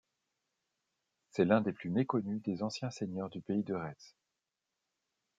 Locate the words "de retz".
3.61-4.15